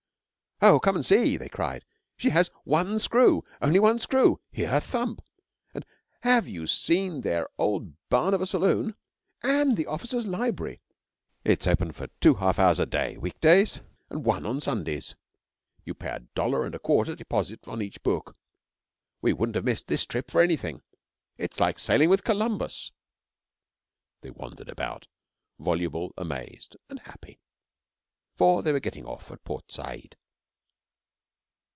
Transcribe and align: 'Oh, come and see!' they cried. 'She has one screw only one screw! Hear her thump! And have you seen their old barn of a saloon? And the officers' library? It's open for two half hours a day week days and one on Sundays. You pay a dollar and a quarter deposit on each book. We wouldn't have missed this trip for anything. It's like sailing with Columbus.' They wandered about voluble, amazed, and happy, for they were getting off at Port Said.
'Oh, 0.63 0.79
come 0.79 0.95
and 0.95 1.03
see!' 1.03 1.37
they 1.37 1.49
cried. 1.49 1.83
'She 2.17 2.29
has 2.29 2.51
one 2.65 2.99
screw 2.99 3.43
only 3.63 3.79
one 3.79 3.97
screw! 3.97 4.39
Hear 4.51 4.67
her 4.69 4.79
thump! 4.79 5.23
And 5.73 5.83
have 6.21 6.47
you 6.47 6.67
seen 6.67 7.21
their 7.21 7.49
old 7.57 7.93
barn 8.09 8.35
of 8.35 8.41
a 8.41 8.45
saloon? 8.45 8.93
And 9.41 9.75
the 9.75 9.87
officers' 9.87 10.27
library? 10.27 10.79
It's 11.43 11.65
open 11.65 11.93
for 11.93 12.09
two 12.19 12.35
half 12.35 12.59
hours 12.59 12.79
a 12.79 12.85
day 12.85 13.17
week 13.17 13.41
days 13.41 13.81
and 14.11 14.23
one 14.23 14.45
on 14.45 14.61
Sundays. 14.61 15.15
You 15.83 15.95
pay 15.95 16.09
a 16.09 16.19
dollar 16.35 16.63
and 16.63 16.75
a 16.75 16.79
quarter 16.79 17.15
deposit 17.15 17.67
on 17.67 17.81
each 17.81 18.03
book. 18.03 18.35
We 19.19 19.33
wouldn't 19.33 19.55
have 19.55 19.65
missed 19.65 19.87
this 19.87 20.05
trip 20.05 20.29
for 20.29 20.41
anything. 20.41 20.83
It's 21.39 21.59
like 21.59 21.79
sailing 21.79 22.11
with 22.11 22.23
Columbus.' 22.23 22.91
They 24.21 24.29
wandered 24.29 24.69
about 24.69 25.07
voluble, 25.57 26.13
amazed, 26.19 26.77
and 26.87 26.99
happy, 26.99 27.39
for 28.35 28.61
they 28.61 28.71
were 28.71 28.79
getting 28.79 29.07
off 29.07 29.31
at 29.31 29.43
Port 29.43 29.71
Said. 29.71 30.17